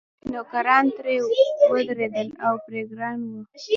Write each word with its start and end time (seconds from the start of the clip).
نوکران 0.31 0.85
ترې 0.95 1.15
وېرېدل 1.71 2.29
او 2.45 2.53
پرې 2.65 2.81
ګران 2.91 3.17
وو. 3.29 3.39